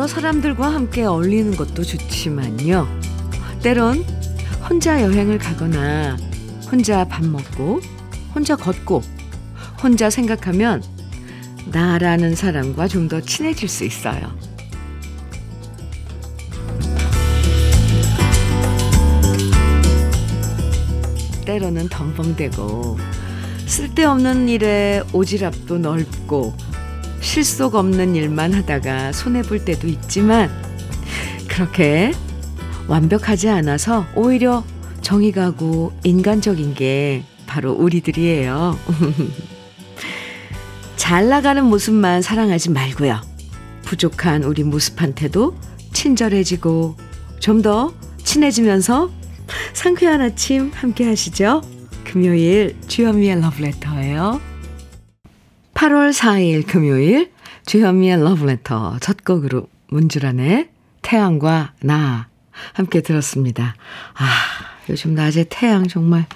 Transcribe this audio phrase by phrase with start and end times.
[0.00, 2.88] 여러 사람들과 함께 어울리는 것도 좋지만요.
[3.62, 4.02] 때론
[4.66, 6.16] 혼자 여행을 가거나
[6.72, 7.82] 혼자 밥 먹고
[8.34, 9.02] 혼자 걷고
[9.82, 10.82] 혼자 생각하면
[11.70, 14.34] 나라는 사람과 좀 더 친해질 수 있어요.
[21.44, 22.96] 때로는 덤벙대고
[23.66, 26.69] 쓸데없는 일에 오지랖도 넓고
[27.20, 30.50] 실속 없는 일만 하다가 손해 볼 때도 있지만
[31.48, 32.12] 그렇게
[32.88, 34.64] 완벽하지 않아서 오히려
[35.02, 38.78] 정이 가고 인간적인 게 바로 우리들이에요.
[40.96, 43.20] 잘 나가는 모습만 사랑하지 말고요.
[43.82, 45.56] 부족한 우리 모습한테도
[45.92, 46.96] 친절해지고
[47.40, 49.10] 좀 더 친해지면서
[49.72, 51.62] 상쾌한 아침 함께 하시죠.
[52.04, 54.40] 금요일 주현미의 러브레터예요.
[55.80, 57.32] 8월 4일 금요일
[57.64, 60.68] 주현미의 러브레터 첫 곡으로 문주란의
[61.00, 62.28] 태양과 나
[62.74, 63.74] 함께 들었습니다.
[64.12, 64.26] 아,
[64.90, 66.26] 요즘 낮에 태양 정말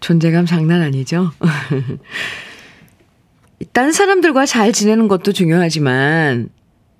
[0.00, 1.32] 존재감 장난 아니죠?
[3.72, 6.50] 딴 사람들과 잘 지내는 것도 중요하지만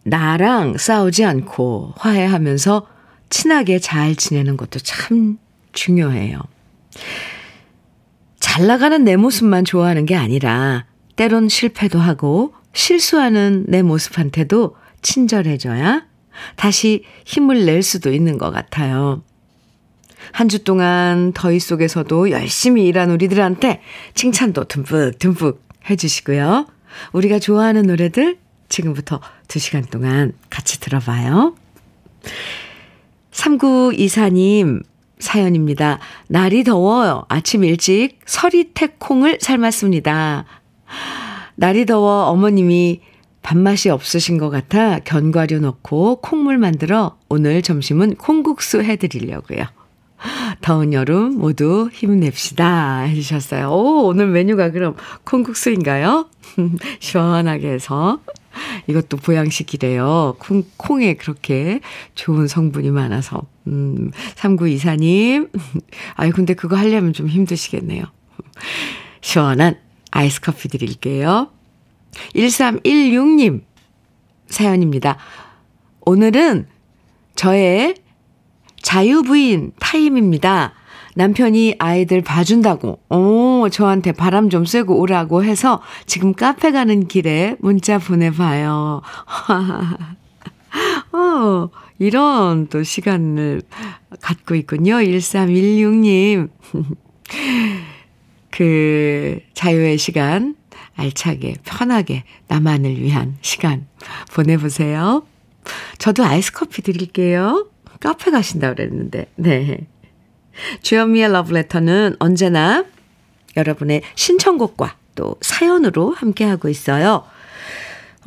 [0.04, 2.86] 나랑 싸우지 않고 화해하면서
[3.28, 5.36] 친하게 잘 지내는 것도 참
[5.72, 6.40] 중요해요.
[8.58, 16.04] 잘 나가는 내 모습만 좋아하는 게 아니라 때론 실패도 하고 실수하는 내 모습한테도 친절해져야
[16.56, 19.22] 다시 힘을 낼 수도 있는 것 같아요.
[20.32, 23.80] 한 주 동안 더위 속에서도 열심히 일한 우리들한테
[24.14, 26.66] 칭찬도 듬뿍 듬뿍 해주시고요.
[27.12, 31.54] 우리가 좋아하는 노래들 지금부터 2시간 동안 같이 들어봐요.
[33.30, 34.82] 3924님
[35.20, 35.98] 사연입니다.
[36.28, 37.24] 날이 더워요.
[37.28, 40.44] 아침 일찍 서리태콩을 삶았습니다.
[41.56, 43.00] 날이 더워 어머님이
[43.42, 49.64] 밥맛이 없으신 것 같아 견과류 넣고 콩물 만들어 오늘 점심은 콩국수 해드리려고요.
[50.60, 53.70] 더운 여름 모두 힘냅시다 해주셨어요.
[53.70, 56.28] 오, 오늘 메뉴가 그럼 콩국수인가요?
[57.00, 58.20] 시원하게 해서.
[58.88, 60.36] 이것도 보양식이래요.
[60.38, 61.80] 콩, 콩에 그렇게
[62.14, 63.42] 좋은 성분이 많아서.
[63.68, 65.50] 음, 3924님.
[66.14, 68.04] 아유, 근데 그거 하려면 좀 힘드시겠네요.
[69.20, 69.76] 시원한
[70.10, 71.50] 아이스 커피 드릴게요.
[72.34, 73.62] 1316님
[74.48, 75.18] 사연입니다.
[76.00, 76.66] 오늘은
[77.34, 77.94] 저의
[78.82, 80.72] 자유부인 타임입니다.
[81.14, 87.98] 남편이 아이들 봐준다고, 오, 저한테 바람 좀 쐬고 오라고 해서 지금 카페 가는 길에 문자
[87.98, 89.02] 보내봐요.
[91.12, 93.62] 어, 이런 또 시간을
[94.20, 94.94] 갖고 있군요.
[94.96, 96.48] 1316님.
[98.50, 100.56] 그 자유의 시간
[100.96, 103.86] 알차게, 편하게 나만을 위한 시간
[104.34, 105.24] 보내보세요.
[105.98, 107.68] 저도 아이스 커피 드릴게요.
[108.00, 109.86] 카페 가신다 그랬는데, 네.
[110.82, 112.84] 주현미의 러브레터는 언제나
[113.56, 117.24] 여러분의 신청곡과 또 사연으로 함께하고 있어요.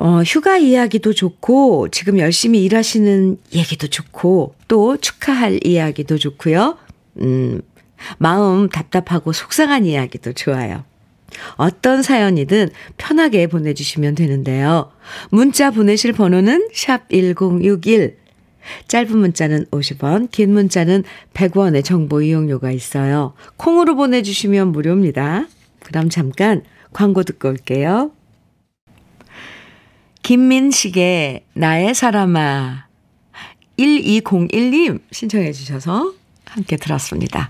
[0.03, 6.79] 어, 휴가 이야기도 좋고, 지금 열심히 일하시는 얘기도 좋고, 또 축하할 이야기도 좋고요.
[7.22, 7.62] 음,
[8.17, 10.84] 마음 답답하고 속상한 이야기도 좋아요.
[11.56, 14.91] 어떤 사연이든 편하게 보내주시면 되는데요.
[15.29, 18.17] 문자 보내실 번호는 샵 1061.
[18.88, 21.03] 짧은 문자는 50원, 긴 문자는
[21.35, 23.34] 100원의 정보 이용료가 있어요.
[23.57, 25.45] 콩으로 보내주시면 무료입니다.
[25.84, 28.09] 그럼 잠깐 광고 듣고 올게요.
[30.31, 32.86] 김민식의 나의 사람아
[33.78, 36.14] 1201님 신청해 주셔서
[36.46, 37.50] 함께 들었습니다.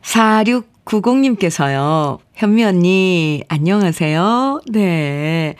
[0.00, 2.20] 4690님께서요.
[2.32, 4.62] 현미 언니 안녕하세요.
[4.68, 5.56] 네.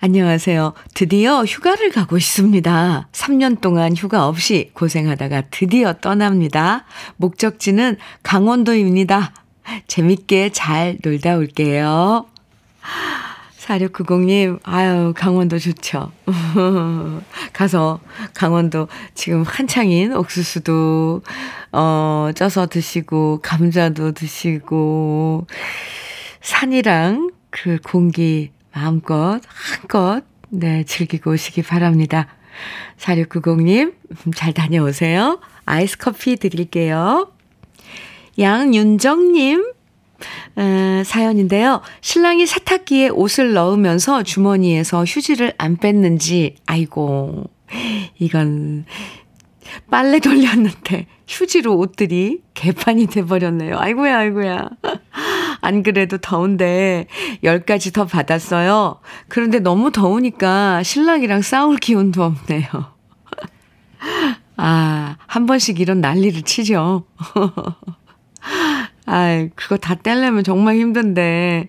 [0.00, 0.74] 안녕하세요.
[0.92, 3.08] 드디어 휴가를 가고 있습니다.
[3.12, 6.84] 3년 동안 휴가 없이 고생하다가 드디어 떠납니다.
[7.16, 9.32] 목적지는 강원도입니다.
[9.86, 12.26] 재밌게 잘 놀다 올게요.
[13.62, 16.10] 4690님, 아유, 강원도 좋죠.
[17.52, 18.00] 가서
[18.34, 21.22] 강원도 지금 한창인 옥수수도,
[21.70, 25.46] 어, 쪄서 드시고, 감자도 드시고,
[26.40, 32.26] 산이랑 그 공기 마음껏, 한껏, 네, 즐기고 오시기 바랍니다.
[32.98, 33.94] 4690님,
[34.34, 35.38] 잘 다녀오세요.
[35.66, 37.30] 아이스 커피 드릴게요.
[38.38, 39.72] 양윤정님,
[40.56, 41.82] 어, 사연인데요.
[42.00, 47.44] 신랑이 세탁기에 옷을 넣으면서 주머니에서 휴지를 안 뺐는지, 아이고,
[48.18, 48.84] 이건
[49.90, 53.78] 빨래 돌렸는데 휴지로 옷들이 개판이 돼버렸네요.
[53.78, 54.68] 아이고야, 아이고야.
[55.62, 57.06] 안 그래도 더운데
[57.42, 59.00] 10가지 더 받았어요.
[59.28, 62.68] 그런데 너무 더우니까 신랑이랑 싸울 기운도 없네요.
[64.56, 67.04] 아, 한 번씩 이런 난리를 치죠.
[69.06, 71.68] 아, 그거 다 떼려면 정말 힘든데.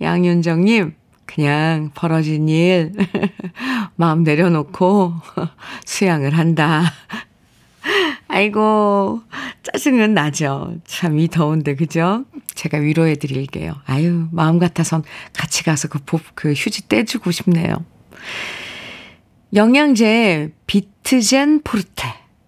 [0.00, 0.94] 양윤정님,
[1.26, 2.92] 그냥 벌어진 일,
[3.96, 5.14] 마음 내려놓고
[5.84, 6.92] 수양을 한다.
[8.28, 9.22] 아이고,
[9.62, 10.74] 짜증은 나죠.
[10.84, 12.24] 참 이 더운데, 그죠?
[12.54, 13.74] 제가 위로해 드릴게요.
[13.86, 15.02] 아유, 마음 같아선
[15.32, 17.84] 같이 가서 그, 복, 그 휴지 떼주고 싶네요.
[19.54, 22.04] 영양제 비트젠 포르테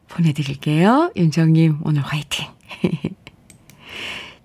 [0.09, 1.13] 보내드릴게요.
[1.17, 2.47] 윤정님, 오늘 화이팅!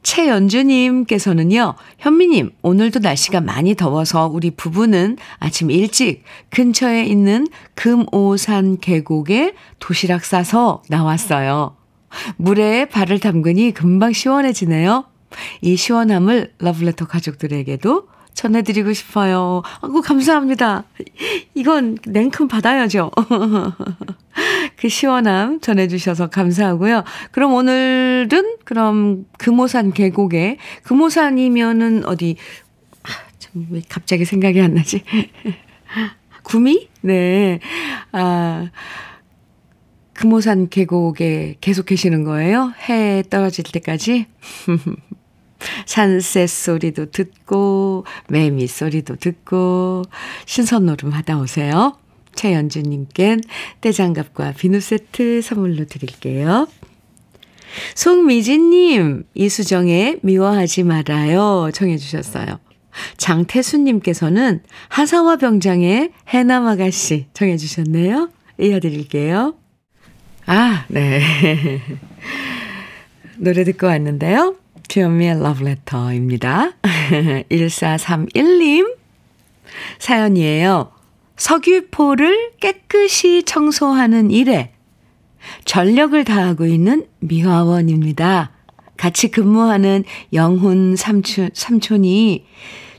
[0.04, 10.26] 최연주님께서는요, 현미님, 오늘도 날씨가 많이 더워서 우리 부부는 아침 일찍 근처에 있는 금오산 계곡에 도시락
[10.26, 11.78] 싸서 나왔어요.
[12.38, 15.06] 물에 발을 담그니 금방 시원해지네요.
[15.62, 19.62] 이 시원함을 러블레터 가족들에게도 전해드리고 싶어요.
[19.82, 20.84] 아이고, 감사합니다.
[21.54, 23.12] 이건 냉큼 받아야죠.
[24.78, 27.04] 그 시원함 전해주셔서 감사하고요.
[27.32, 32.36] 그럼 오늘은, 그럼 금오산 계곡에, 금오산이면은 어디,
[33.04, 33.10] 아,
[33.40, 35.04] 참, 왜 갑자기 생각이 안 나지?
[36.44, 36.90] 구미?
[37.02, 37.60] 네.
[38.12, 38.70] 아,
[40.14, 42.74] 금오산 계곡에 계속 계시는 거예요?
[42.88, 44.28] 해 떨어질 때까지?
[45.86, 50.04] 산새 소리도 듣고, 매미 소리도 듣고,
[50.46, 51.98] 신선노름 하다 오세요.
[52.36, 53.38] 최연주님께
[53.82, 56.68] 떼장갑과 비누 세트 선물로 드릴게요.
[57.96, 61.70] 송미진님, 이수정의 미워하지 말아요.
[61.74, 62.60] 정해주셨어요.
[63.18, 68.30] 장태수님께서는 하사와 병장의 해남 아가씨 정해주셨네요.
[68.60, 69.56] 이어드릴게요.
[70.46, 71.82] 아, 네.
[73.38, 74.56] 노래 듣고 왔는데요.
[74.88, 76.72] 주현미의 러브레터입니다.
[77.50, 78.96] 1431님
[80.00, 80.92] 사연이에요.
[81.36, 84.72] 석유포를 깨끗이 청소하는 일에
[85.66, 88.52] 전력을 다하고 있는 미화원입니다.
[88.98, 92.46] 같이 근무하는 영훈 삼촌, 삼촌이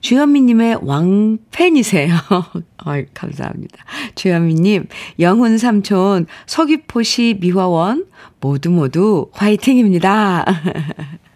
[0.01, 2.15] 주현미님의 왕팬이세요.
[2.85, 3.85] 어이, 감사합니다.
[4.15, 4.89] 주현미님,
[5.19, 8.05] 영훈 삼촌, 석유포시 미화원
[8.41, 10.45] 모두 모두 화이팅입니다.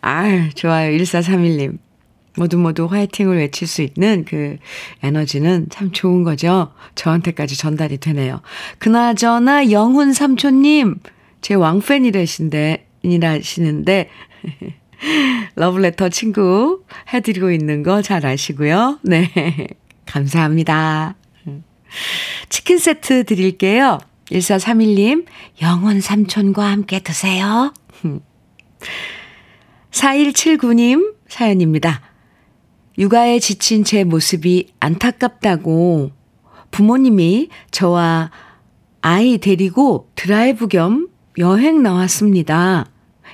[0.00, 0.96] 아 좋아요.
[0.96, 1.78] 1431님.
[2.38, 4.58] 모두 모두 화이팅을 외칠 수 있는 그
[5.02, 6.72] 에너지는 참 좋은 거죠.
[6.94, 8.42] 저한테까지 전달이 되네요.
[8.78, 10.96] 그나저나 영훈 삼촌님,
[11.40, 14.10] 제 왕팬이라신데, 이라시는데,
[15.56, 18.98] 러브레터 친구 해드리고 있는 거 잘 아시고요.
[19.02, 19.30] 네.
[20.04, 21.16] 감사합니다.
[22.50, 23.98] 치킨 세트 드릴게요.
[24.30, 25.24] 1431님,
[25.62, 27.72] 영훈 삼촌과 함께 드세요.
[29.96, 32.02] 4179님 사연입니다.
[32.98, 36.10] 육아에 지친 제 모습이 안타깝다고
[36.70, 38.30] 부모님이 저와
[39.00, 41.08] 아이 데리고 드라이브 겸
[41.38, 42.86] 여행 나왔습니다.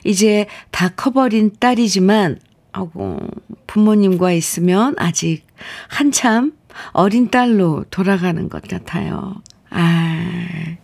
[0.04, 2.38] 이제 다 커버린 딸이지만,
[2.72, 3.19] 아고,
[3.66, 5.44] 부모님과 있으면 아직
[5.88, 6.52] 한참
[6.92, 9.34] 어린 딸로 돌아가는 것 같아요.
[9.70, 10.76] 아,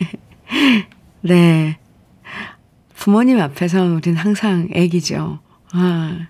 [1.22, 1.78] 네.
[2.96, 5.40] 부모님 앞에서 우린 항상 애기죠.
[5.72, 6.28] 아,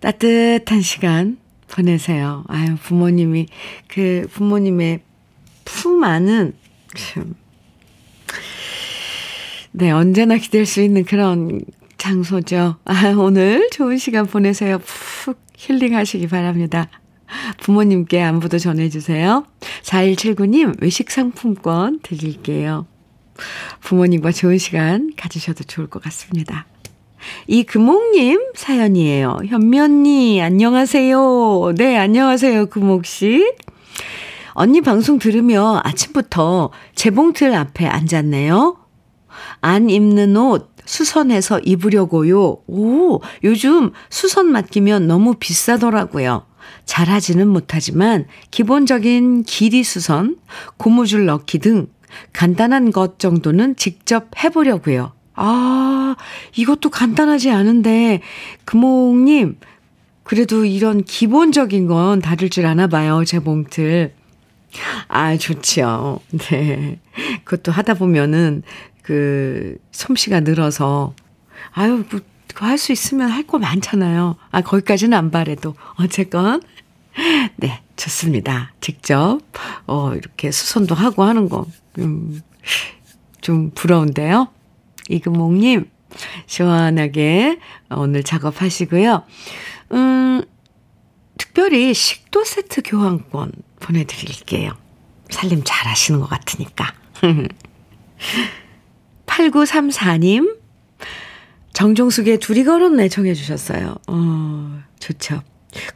[0.00, 1.38] 따뜻한 시간
[1.68, 2.44] 보내세요.
[2.48, 3.46] 아유, 부모님이,
[3.88, 5.00] 그 부모님의
[5.64, 6.54] 품 안은
[6.94, 7.34] 참,
[9.72, 11.60] 네, 언제나 기댈 수 있는 그런
[11.98, 12.76] 장소죠.
[12.84, 14.78] 아, 오늘 좋은 시간 보내세요.
[14.78, 16.88] 푹 힐링하시기 바랍니다.
[17.60, 19.44] 부모님께 안부도 전해주세요.
[19.82, 22.86] 4179님 외식 상품권 드릴게요.
[23.80, 26.66] 부모님과 좋은 시간 가지셔도 좋을 것 같습니다.
[27.46, 29.38] 이 금옥님 사연이에요.
[29.80, 31.74] 언니, 안녕하세요.
[31.76, 33.52] 네, 안녕하세요, 금옥씨.
[34.52, 38.76] 언니 방송 들으며 아침부터 재봉틀 앞에 앉았네요.
[39.60, 42.58] 안 입는 옷 수선해서 입으려고요.
[42.66, 46.46] 오, 요즘 수선 맡기면 너무 비싸더라고요.
[46.86, 50.38] 잘하지는 못하지만 기본적인 길이 수선,
[50.78, 51.88] 고무줄 넣기 등
[52.32, 55.12] 간단한 것 정도는 직접 해보려고요.
[55.34, 56.16] 아,
[56.56, 58.20] 이것도 간단하지 않은데,
[58.64, 59.58] 금옥님,
[60.24, 64.12] 그래도 이런 기본적인 건 다룰 줄 아나 봐요, 재봉틀.
[65.08, 66.20] 아, 좋지요.
[66.50, 66.98] 네.
[67.44, 68.62] 그것도 하다 보면은,
[69.02, 71.14] 그, 솜씨가 늘어서,
[71.72, 72.20] 아유, 뭐,
[72.56, 74.36] 할수 있으면 할 거 많잖아요.
[74.50, 75.74] 아, 거기까지는 안 바래도.
[75.94, 76.60] 어쨌건.
[77.56, 78.72] 네, 좋습니다.
[78.80, 79.40] 직접,
[79.86, 81.66] 어, 이렇게 수선도 하고 하는 거.
[81.98, 82.42] 음,
[83.40, 84.48] 좀 부러운데요.
[85.08, 85.90] 이금옥님,
[86.46, 87.58] 시원하게
[87.90, 89.24] 오늘 작업하시고요.
[89.92, 90.42] 음,
[91.38, 94.72] 특별히 식도 세트 교환권 보내드릴게요.
[95.30, 96.92] 살림 잘 하시는 것 같으니까.
[99.26, 100.58] 8934님,
[101.72, 103.96] 정종숙의 둘이 걸었네 정해주셨어요.
[104.08, 105.42] 어, 좋죠.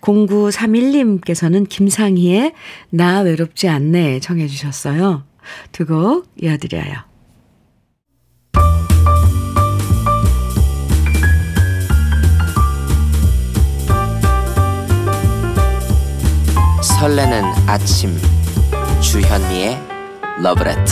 [0.00, 2.52] 0931님께서는 김상희의
[2.90, 5.24] 나 외롭지 않네 정해주셨어요.
[5.72, 6.94] 두 곡 이어드려요.
[16.82, 18.16] 설레는 아침
[19.00, 19.78] 주현미의
[20.42, 20.82] 러브레터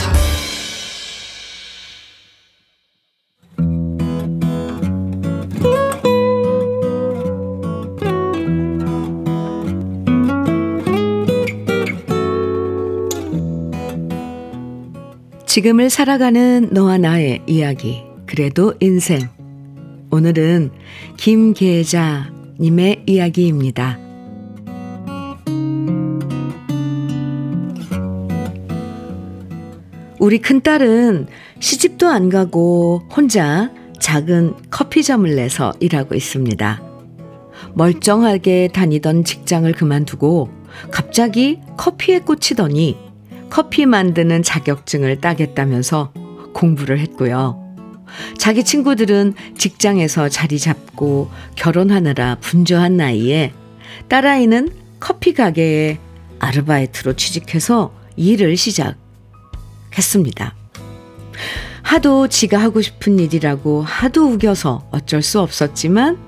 [15.50, 19.28] 지금을 살아가는 너와 나의 이야기, 그래도 인생.
[20.12, 20.71] 오늘은
[21.16, 23.99] 김계자님의 이야기입니다.
[30.21, 31.26] 우리 큰딸은
[31.59, 36.80] 시집도 안 가고 혼자 작은 커피점을 내서 일하고 있습니다.
[37.75, 40.49] 멀쩡하게 다니던 직장을 그만두고
[40.92, 43.09] 갑자기 커피에 꽂히더니
[43.50, 46.12] 커피 만드는 자격증을 따겠다면서
[46.54, 47.61] 공부를 했고요.
[48.38, 53.52] 자기 친구들은 직장에서 자리 잡고 결혼하느라 분주한 나이에
[54.09, 55.99] 딸아이는 커피 가게에
[56.38, 60.54] 아르바이트로 취직해서 일을 시작했습니다.
[61.83, 66.19] 하도 지가 하고 싶은 일이라고 하도 우겨서 어쩔 수 없었지만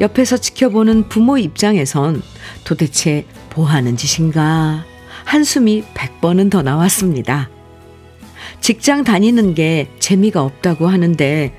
[0.00, 2.22] 옆에서 지켜보는 부모 입장에선
[2.64, 4.84] 도대체 뭐 하는 짓인가
[5.28, 7.50] 한숨이 100번은 더 나왔습니다.
[8.62, 11.52] 직장 다니는 게 재미가 없다고 하는데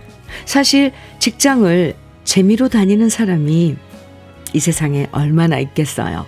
[0.46, 3.76] 사실 직장을 재미로 다니는 사람이
[4.54, 6.26] 이 세상에 얼마나 있겠어요.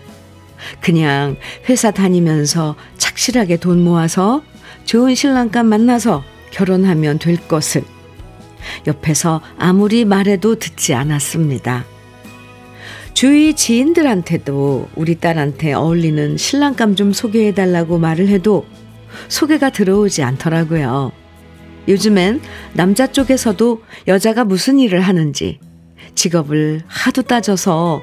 [0.81, 1.35] 그냥
[1.67, 4.43] 회사 다니면서 착실하게 돈 모아서
[4.85, 7.83] 좋은 신랑감 만나서 결혼하면 될 것을
[8.85, 11.85] 옆에서 아무리 말해도 듣지 않았습니다.
[13.13, 18.65] 주위 지인들한테도 우리 딸한테 어울리는 신랑감 좀 소개해달라고 말을 해도
[19.27, 21.11] 소개가 들어오지 않더라고요.
[21.87, 22.41] 요즘엔
[22.73, 25.59] 남자 쪽에서도 여자가 무슨 일을 하는지
[26.15, 28.01] 직업을 하도 따져서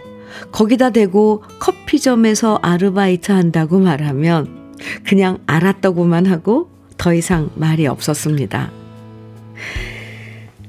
[0.52, 4.74] 거기다 대고 커피점에서 아르바이트 한다고 말하면
[5.04, 8.70] 그냥 알았다고만 하고 더 이상 말이 없었습니다.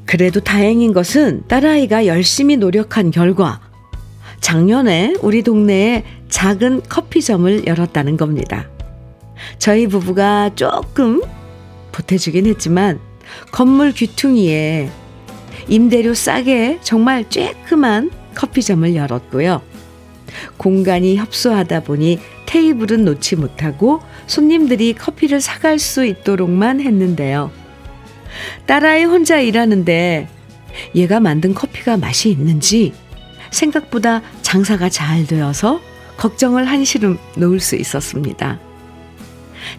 [0.06, 3.60] 그래도 다행인 것은 딸아이가 열심히 노력한 결과
[4.40, 8.68] 작년에 우리 동네에 작은 커피점을 열었다는 겁니다.
[9.58, 11.22] 저희 부부가 조금
[11.92, 13.00] 보태주긴 했지만
[13.52, 14.90] 건물 귀퉁이에
[15.68, 19.62] 임대료 싸게 정말 쬐끔한 커피점을 열었고요.
[20.58, 27.52] 공간이 협소하다 보니 테이블은 놓지 못하고 손님들이 커피를 사갈 수 있도록만 했는데요.
[28.66, 30.28] 딸아이 혼자 일하는데
[30.96, 32.94] 얘가 만든 커피가 맛이 있는지
[33.52, 35.80] 생각보다 장사가 잘 되어서
[36.18, 38.60] 걱정을 한시름 놓을 수 있었습니다.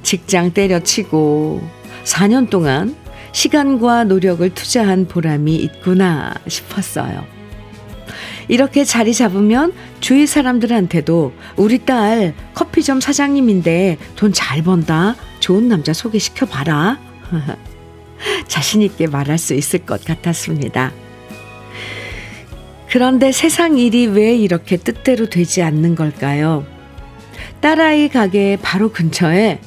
[0.03, 1.63] 직장 때려치고
[2.05, 2.97] 4년 동안
[3.33, 7.25] 시간과 노력을 투자한 보람이 있구나 싶었어요.
[8.49, 15.15] 이렇게 자리 잡으면 주위 사람들한테도 우리 딸 커피점 사장님인데 돈 잘 번다.
[15.39, 16.99] 좋은 남자 소개시켜 봐라.
[18.49, 20.93] 자신있게 말할 수 있을 것 같았습니다.
[22.91, 26.67] 그런데 세상 일이 왜 이렇게 뜻대로 되지 않는 걸까요?
[27.61, 29.61] 딸아이 가게 바로 근처에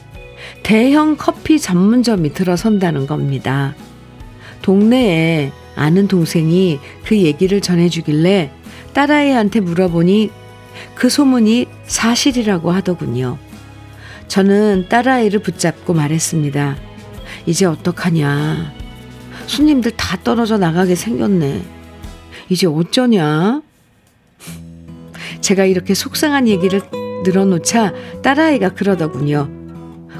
[0.61, 3.75] 대형 커피 전문점이 들어선다는 겁니다.
[4.61, 8.51] 동네에 아는 동생이 그 얘기를 전해주길래
[8.93, 10.29] 딸아이한테 물어보니
[10.93, 13.37] 그 소문이 사실이라고 하더군요.
[14.27, 16.75] 저는 딸아이를 붙잡고 말했습니다.
[17.45, 18.73] 이제 어떡하냐.
[19.47, 21.82] 손님들 다 떨어져 나가게 생겼네.
[22.53, 23.63] 이제 어쩌냐?
[25.41, 26.81] 제가 이렇게 속상한 얘기를
[27.23, 29.49] 늘어놓자 딸아이가 그러더군요.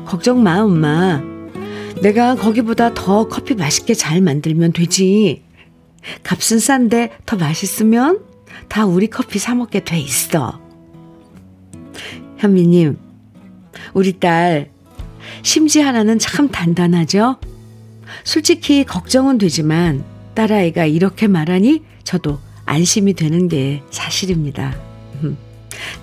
[0.05, 1.21] 걱정 마, 엄마.
[2.01, 5.43] 내가 거기보다 더 커피 맛있게 잘 만들면 되지.
[6.23, 8.21] 값은 싼데 더 맛있으면
[8.67, 10.59] 다 우리 커피 사먹게 돼 있어.
[12.37, 12.97] 현미님,
[13.93, 14.71] 우리 딸,
[15.43, 17.37] 심지 하나는 참 단단하죠?
[18.23, 20.03] 솔직히 걱정은 되지만
[20.35, 24.75] 딸아이가 이렇게 말하니 저도 안심이 되는 게 사실입니다.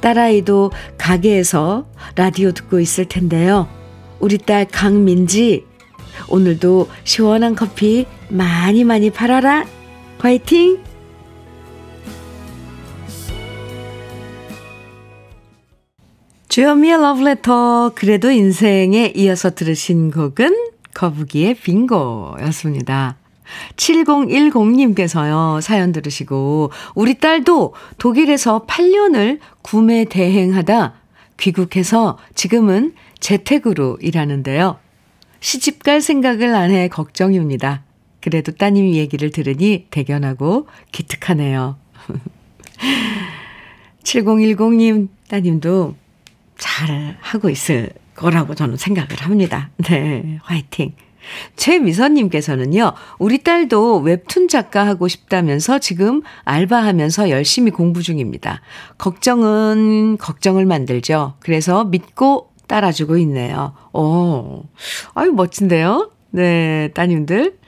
[0.01, 3.69] 딸아이도 가게에서 라디오 듣고 있을 텐데요.
[4.19, 5.65] 우리 딸 강민지,
[6.29, 9.67] 오늘도 시원한 커피 많이 많이 팔아라.
[10.19, 10.83] 화이팅!
[16.49, 23.20] 주현미의 러브레터 그래도 인생에 이어서 들으신 곡은 거북이의 빙고였습니다.
[23.77, 30.95] 7010님께서요, 사연 들으시고, 우리 딸도 독일에서 8년을 구매 대행하다
[31.39, 34.79] 귀국해서 지금은 재택으로 일하는데요.
[35.41, 37.83] 시집 갈 생각을 안 해 걱정입니다.
[38.21, 41.79] 그래도 따님 얘기를 들으니 대견하고 기특하네요.
[44.05, 45.97] 7010님 따님도
[46.59, 49.71] 잘 하고 있을 거라고 저는 생각을 합니다.
[49.79, 50.93] 네, 화이팅.
[51.57, 58.61] 최미선님께서는요, 우리 딸도 웹툰 작가 하고 싶다면서 지금 알바하면서 열심히 공부 중입니다.
[58.99, 61.35] 걱정은 걱정을 만들죠.
[61.41, 63.75] 그래서 믿고 따라주고 있네요.
[63.93, 64.65] 오,
[65.15, 66.11] 아유, 멋진데요?
[66.31, 67.59] 네, 따님들.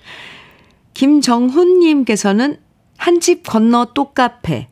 [0.95, 2.59] 김정훈님께서는
[2.97, 4.69] 한 집 건너 또 카페.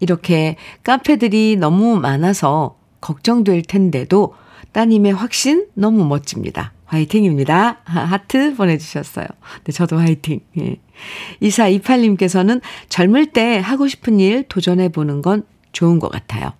[0.00, 4.34] 이렇게 카페들이 너무 많아서 걱정될 텐데도
[4.72, 6.72] 따님의 확신 너무 멋집니다.
[6.92, 7.78] 화이팅입니다.
[7.84, 9.26] 하트 보내주셨어요.
[9.64, 10.40] 네, 저도 화이팅.
[10.58, 10.76] 예.
[11.40, 16.52] 2428님께서는 젊을 때 하고 싶은 일 도전해보는 건 좋은 것 같아요.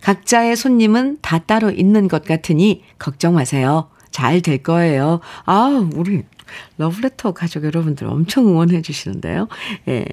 [0.00, 3.90] 각자의 손님은 다 따로 있는 것 같으니 걱정 마세요.
[4.10, 5.20] 잘 될 거예요.
[5.44, 6.22] 아, 우리
[6.78, 9.48] 러브레터 가족 여러분들 엄청 응원해 주시는데요.
[9.88, 10.04] 예.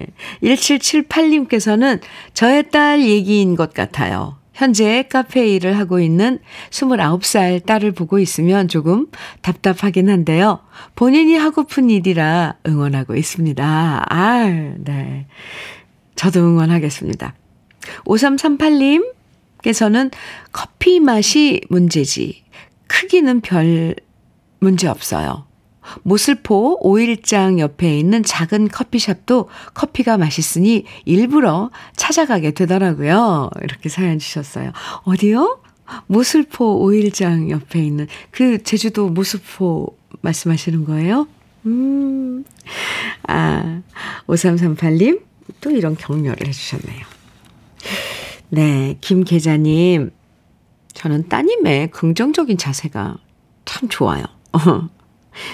[0.42, 2.00] 1778님께서는
[2.34, 4.41] 저의 딸 얘기인 것 같아요.
[4.52, 6.40] 현재 카페 일을 하고 있는
[6.70, 9.06] 29살 딸을 보고 있으면 조금
[9.40, 10.60] 답답하긴 한데요.
[10.94, 14.06] 본인이 하고픈 일이라 응원하고 있습니다.
[14.08, 14.44] 아,
[14.78, 15.26] 네.
[16.14, 17.34] 저도 응원하겠습니다.
[18.04, 20.12] 5338님께서는
[20.52, 22.44] 커피 맛이 문제지.
[22.86, 23.96] 크기는 별
[24.60, 25.46] 문제 없어요.
[26.02, 33.50] 모슬포 오일장 옆에 있는 작은 커피숍도 커피가 맛있으니 일부러 찾아가게 되더라고요.
[33.62, 34.72] 이렇게 사연 주셨어요.
[35.04, 35.60] 어디요?
[36.06, 41.26] 모슬포 오일장 옆에 있는 그 제주도 모슬포 말씀하시는 거예요?
[41.66, 42.44] 음.
[43.28, 43.82] 아,
[44.26, 45.22] 5338님
[45.60, 47.04] 또 이런 격려를 해 주셨네요.
[48.50, 50.10] 네, 김 계자님.
[50.94, 53.16] 저는 따님의 긍정적인 자세가
[53.64, 54.24] 참 좋아요.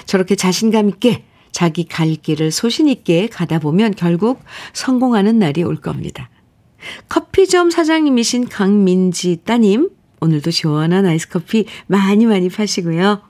[0.06, 4.40] 저렇게 자신감 있게 자기 갈 길을 소신 있게 가다 보면 결국
[4.72, 6.30] 성공하는 날이 올 겁니다.
[7.08, 13.22] 커피점 사장님이신 강민지 따님, 오늘도 시원한 아이스커피 많이 많이 파시고요.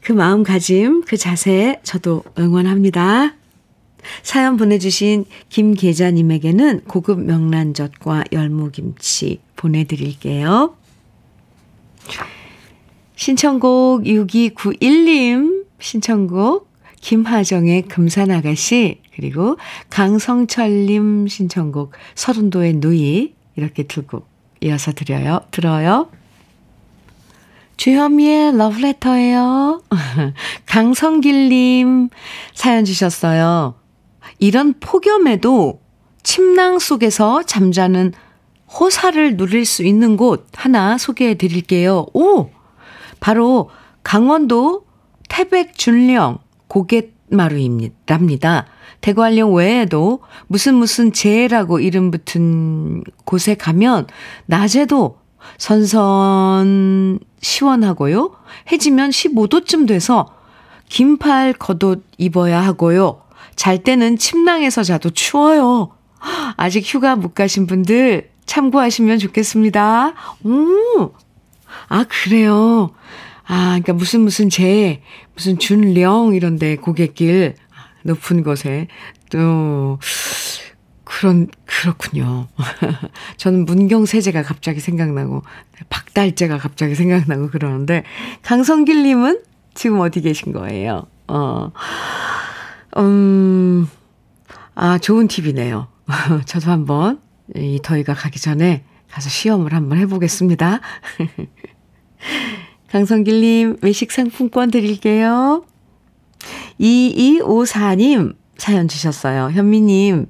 [0.00, 3.34] 그 마음가짐, 그 자세 저도 응원합니다.
[4.22, 10.76] 사연 보내주신 김 계자님에게는 고급 명란젓과 열무김치 보내드릴게요.
[13.18, 19.56] 신청곡 6291님 신청곡 김하정의 금산아가씨 그리고
[19.90, 24.28] 강성철님 신청곡 서른도의 누이 이렇게 두 곡
[24.60, 25.40] 이어서 드려요.
[25.50, 26.08] 들어요.
[27.76, 29.82] 주현미의 러브레터예요.
[30.66, 32.10] 강성길님
[32.54, 33.74] 사연 주셨어요.
[34.38, 35.80] 이런 폭염에도
[36.22, 38.12] 침낭 속에서 잠자는
[38.68, 42.06] 호사를 누릴 수 있는 곳 하나 소개해 드릴게요.
[42.14, 42.50] 오!
[43.20, 43.70] 바로
[44.02, 44.84] 강원도
[45.28, 48.66] 태백 준령 고갯마루입니다.
[49.00, 54.06] 대관령 외에도 무슨 무슨 제라고 이름 붙은 곳에 가면
[54.46, 55.18] 낮에도
[55.56, 58.32] 선선 시원하고요.
[58.72, 60.34] 해지면 15도쯤 돼서
[60.88, 63.22] 긴팔 겉옷 입어야 하고요.
[63.56, 65.90] 잘 때는 침낭에서 자도 추워요.
[66.56, 70.14] 아직 휴가 못 가신 분들 참고하시면 좋겠습니다.
[70.44, 71.12] 오,
[71.88, 72.90] 아, 그래요.
[73.46, 75.02] 아, 그러니까 무슨 무슨 제,
[75.34, 77.54] 무슨 준령 이런데 고갯길
[78.02, 78.88] 높은 곳에
[79.30, 79.98] 또
[81.04, 82.48] 그런 그렇군요.
[83.38, 85.42] 저는 문경세제가 갑자기 생각나고
[85.88, 88.04] 박달재가 갑자기 생각나고 그러는데
[88.42, 89.42] 강성길 님은
[89.74, 91.06] 지금 어디 계신 거예요?
[91.28, 91.72] 어.
[92.98, 93.88] 음.
[94.74, 95.88] 아, 좋은 팁이네요.
[96.46, 97.20] 저도 한번
[97.56, 100.80] 이 더위가 가기 전에 가서 시험을 한번 해보겠습니다.
[102.90, 105.64] 강성길님, 외식 상품권 드릴게요.
[106.80, 109.50] 2254님, 사연 주셨어요.
[109.52, 110.26] 현미님,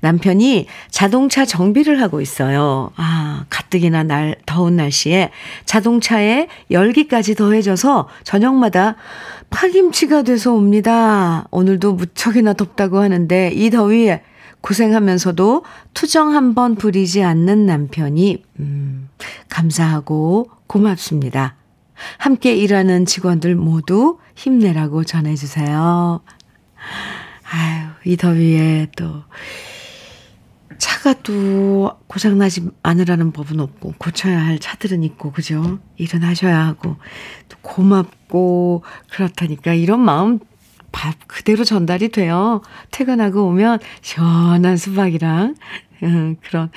[0.00, 2.90] 남편이 자동차 정비를 하고 있어요.
[2.96, 5.30] 아, 가뜩이나 날, 더운 날씨에
[5.64, 8.96] 자동차에 열기까지 더해져서 저녁마다
[9.50, 11.46] 파김치가 돼서 옵니다.
[11.50, 14.22] 오늘도 무척이나 덥다고 하는데 이 더위에
[14.62, 19.08] 고생하면서도 투정 한번 부리지 않는 남편이, 음,
[19.48, 21.56] 감사하고 고맙습니다.
[22.18, 26.20] 함께 일하는 직원들 모두 힘내라고 전해주세요.
[27.50, 29.22] 아유, 이 더위에 또
[30.78, 35.78] 차가 또 고장나지 않으라는 법은 없고 고쳐야 할 차들은 있고 그죠?
[35.96, 36.96] 일은 하셔야 하고
[37.48, 40.40] 또 고맙고 그렇다니까 이런 마음
[40.92, 42.62] 밥 그대로 전달이 돼요.
[42.90, 45.56] 퇴근하고 오면 시원한 수박이랑
[46.04, 46.70] 음, 그런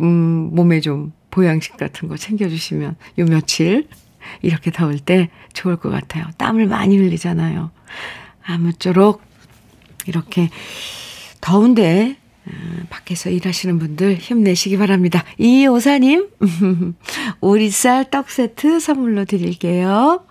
[0.00, 3.88] 음, 몸에 좀 보양식 같은 거 챙겨주시면 요 며칠
[4.42, 6.24] 이렇게 더울 때 좋을 것 같아요.
[6.36, 7.70] 땀을 많이 흘리잖아요.
[8.44, 9.22] 아무쪼록
[10.06, 10.50] 이렇게
[11.40, 12.16] 더운데
[12.46, 12.52] 어,
[12.88, 15.24] 밖에서 일하시는 분들 힘내시기 바랍니다.
[15.38, 16.28] 이오사님,
[17.40, 20.24] 오리쌀 떡 세트 선물로 드릴게요.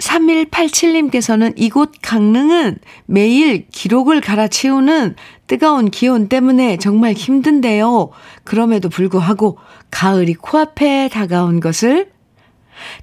[0.00, 8.10] 3187님께서는 이곳 강릉은 매일 기록을 갈아치우는 뜨거운 기온 때문에 정말 힘든데요.
[8.44, 9.58] 그럼에도 불구하고
[9.90, 12.10] 가을이 코앞에 다가온 것을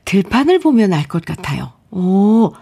[0.06, 1.74] 들판을 보면 알 것 같아요.
[1.92, 2.54] 오,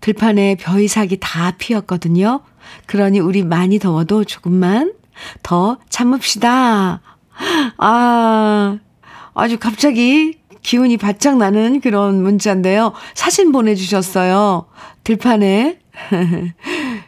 [0.00, 2.40] 들판에 벼이삭이 다 피었거든요.
[2.86, 4.92] 그러니 우리 많이 더워도 조금만
[5.42, 7.00] 더 참읍시다.
[7.78, 8.78] 아,
[9.34, 12.94] 아주 갑자기 기운이 바짝 나는 그런 문자인데요.
[13.14, 14.66] 사진 보내주셨어요.
[15.04, 15.78] 들판에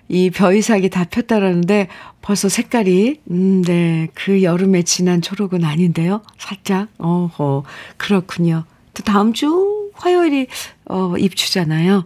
[0.08, 1.88] 이 벼이삭이 다 폈다라는데
[2.20, 6.22] 벌써 색깔이, 음, 네, 그 여름에 진한 초록은 아닌데요.
[6.38, 7.64] 살짝, 어허,
[7.96, 8.64] 그렇군요.
[8.94, 10.48] 또 다음 주 화요일이,
[10.84, 12.04] 어, 입추잖아요.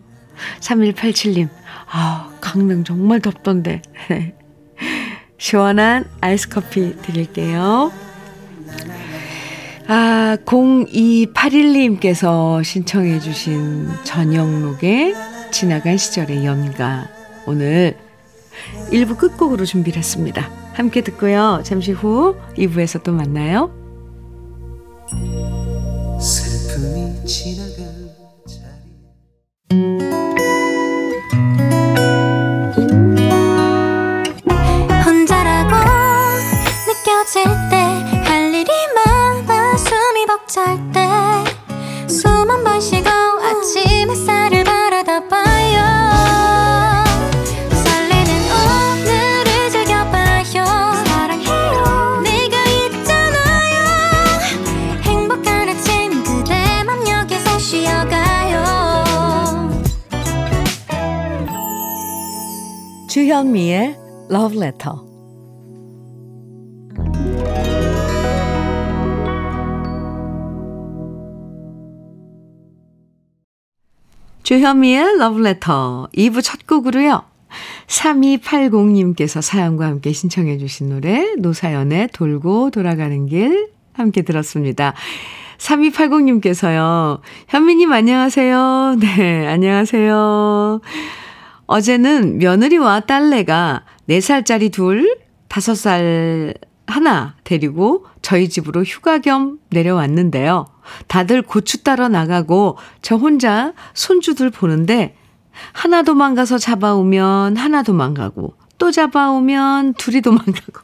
[0.61, 1.49] 3187님,
[1.91, 3.83] 아, 강릉 정말 덥던데.
[5.37, 7.91] 시원한 아이스 커피 드릴게요.
[9.93, 15.17] 아, 0281님께서 신청해 주신 전영록의
[15.51, 17.09] 지나간 시절의 연가.
[17.45, 17.97] 오늘
[18.93, 20.49] 1부 끝곡으로 준비를 했습니다.
[20.75, 21.63] 함께 듣고요.
[21.65, 23.73] 잠시 후 2부에서 또 만나요.
[26.21, 27.60] 슬픔이 지나
[63.41, 63.97] 주현미의
[64.31, 64.97] Love Letter.
[74.43, 77.23] 주현미의 Love Letter 2부 첫 곡으로요.
[77.87, 84.93] 3280님께서 사연과 함께 신청해 주신 노래 노사연의 돌고 돌아가는 길 함께 들었습니다.
[85.57, 87.21] 3280님께서요.
[87.49, 88.97] 현미님 안녕하세요.
[89.01, 90.83] 네, 안녕하세요.
[91.71, 95.17] 어제는 며느리와 딸내가 4살짜리 둘,
[95.49, 100.67] 5살 하나 데리고 저희 집으로 휴가 겸 내려왔는데요.
[101.07, 105.15] 다들 고추 따러 나가고 저 혼자 손주들 보는데
[105.73, 110.81] 하나 도망가서 잡아오면 하나 도망가고 또 잡아오면 둘이 도망가고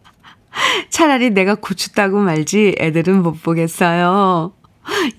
[0.90, 4.52] 차라리 내가 고추 따고 말지 애들은 못 보겠어요.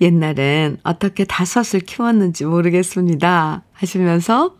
[0.00, 3.64] 옛날엔 어떻게 다섯을 키웠는지 모르겠습니다.
[3.72, 4.59] 하시면서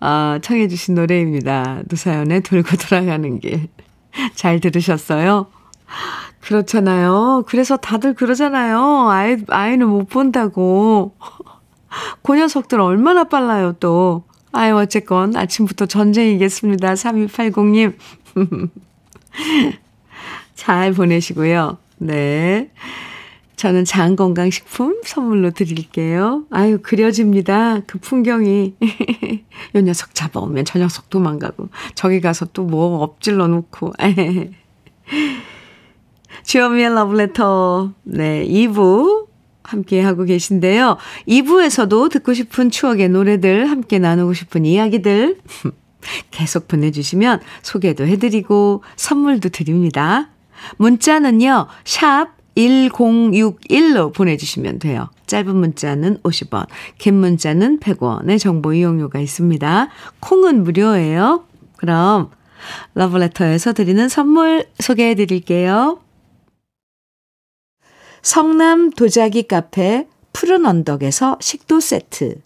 [0.00, 1.82] 아, 청해주신 노래입니다.
[1.88, 3.68] 노사연의 돌고 돌아가는 길.
[4.34, 5.46] 잘 들으셨어요?
[6.40, 7.44] 그렇잖아요.
[7.46, 9.08] 그래서 다들 그러잖아요.
[9.08, 11.16] 아이, 아이는 못 본다고.
[12.22, 14.24] 그 녀석들 얼마나 빨라요, 또.
[14.52, 16.94] 아유, 어쨌건 아침부터 전쟁이겠습니다.
[16.94, 17.94] 3280님.
[20.54, 21.78] 잘 보내시고요.
[21.98, 22.70] 네.
[23.56, 26.44] 저는 장건강식품 선물로 드릴게요.
[26.50, 27.80] 아유, 그려집니다.
[27.86, 28.74] 그 풍경이.
[29.74, 33.92] 요 녀석 잡아오면 저 녀석 도망가고, 저기 가서 또 뭐 엎질러 놓고.
[36.44, 37.92] 주현미의 러브레터.
[38.04, 39.26] 네, 2부
[39.62, 40.96] 함께 하고 계신데요.
[41.26, 45.38] 2부에서도 듣고 싶은 추억의 노래들, 함께 나누고 싶은 이야기들
[46.30, 50.28] 계속 보내주시면 소개도 해드리고 선물도 드립니다.
[50.76, 55.10] 문자는요, 샵 1061로 보내주시면 돼요.
[55.26, 56.66] 짧은 문자는 50원,
[56.98, 59.88] 긴 문자는 100원의 정보 이용료가 있습니다.
[60.20, 61.44] 콩은 무료예요.
[61.76, 62.30] 그럼
[62.94, 66.00] 러브레터에서 드리는 선물 소개해 드릴게요.
[68.22, 72.40] 성남 도자기 카페 푸른 언덕에서 식도 세트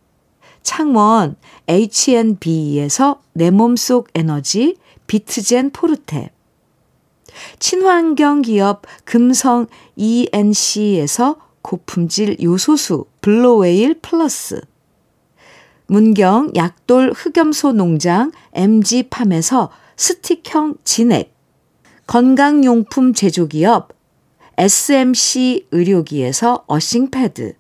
[0.62, 1.37] 창원
[1.68, 6.31] H&B에서 내 몸속 에너지 비트젠 포르테
[7.59, 9.66] 친환경 기업 금성
[9.97, 14.61] ENC에서 고품질 요소수 블로웨일 플러스
[15.87, 21.35] 문경 약돌 흑염소 농장 MG팜에서 스틱형 진액,
[22.07, 23.88] 건강용품 제조기업
[24.57, 27.55] SMC 의료기에서 어싱패드,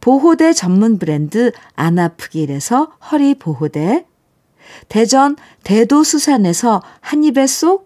[0.00, 4.06] 보호대 전문 브랜드 안아프길에서 허리 보호대,
[4.88, 7.85] 대전 대도수산에서 한입에 쏙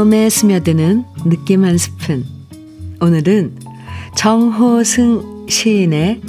[0.00, 2.24] 마음에 스며드는 느낌 한 스푼.
[3.02, 3.58] 오늘은
[4.16, 6.22] 정호승 시인의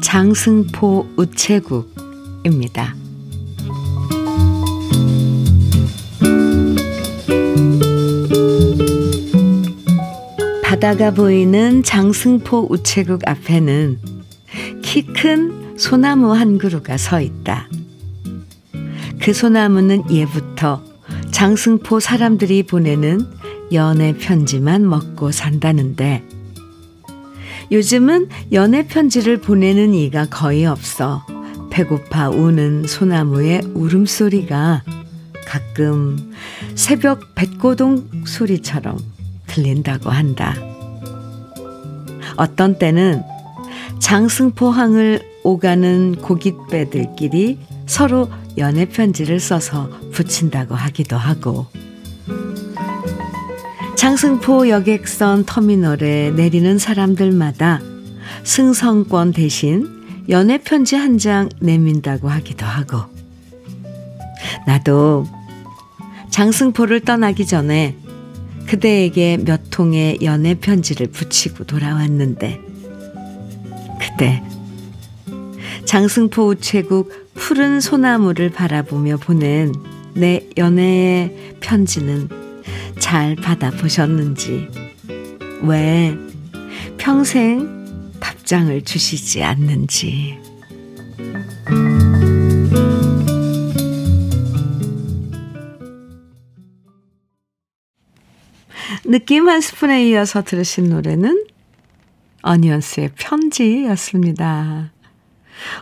[0.00, 2.94] 장승포 우체국입니다.
[10.62, 13.98] 바다가 보이는 장승포 우체국 앞에는
[14.82, 17.68] 키 큰 소나무 한 그루가 서 있다.
[19.20, 20.89] 그 소나무는 예부터
[21.40, 23.26] 장승포 사람들이 보내는
[23.72, 26.22] 연애 편지만 먹고 산다는데
[27.72, 31.24] 요즘은 연애 편지를 보내는 이가 거의 없어
[31.70, 34.82] 배고파 우는 소나무의 울음소리가
[35.46, 36.18] 가끔
[36.74, 38.98] 새벽 백고동 소리처럼
[39.46, 40.54] 들린다고 한다.
[42.36, 43.22] 어떤 때는
[43.98, 48.28] 장승포항을 오가는 고깃배들끼리 서로
[48.60, 51.66] 연애 편지를 써서 붙인다고 하기도 하고.
[53.96, 57.80] 장승포 여객선 터미널에 내리는 사람들마다
[58.44, 59.88] 승성권 대신
[60.28, 62.98] 연애 편지 한 장 내민다고 하기도 하고.
[64.66, 65.26] 나도
[66.30, 67.96] 장승포를 떠나기 전에
[68.66, 72.60] 그대에게 몇 통의 연애 편지를 붙이고 돌아왔는데
[74.00, 74.42] 그때
[75.86, 79.72] 장승포 우체국 푸른 소나무를 바라보며 보낸
[80.14, 82.28] 내 연애의 편지는
[82.98, 84.68] 잘 받아보셨는지,
[85.62, 86.16] 왜
[86.98, 90.38] 평생 답장을 주시지 않는지.
[99.04, 101.46] 느낌 한 스푼에 이어서 들으신 노래는
[102.42, 104.92] 어니언스의 편지였습니다.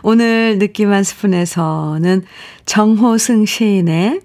[0.03, 2.23] 오늘 느낌 한 스푼에서는
[2.65, 4.21] 정호승 시인의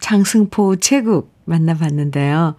[0.00, 2.56] 장승포 우체국 만나봤는데요.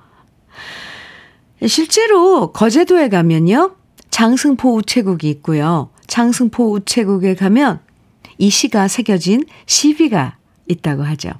[1.68, 3.76] 실제로 거제도에 가면요.
[4.10, 5.90] 장승포 우체국이 있고요.
[6.08, 7.80] 장승포 우체국에 가면
[8.38, 11.32] 이 시가 새겨진 시비가 있다고 하죠.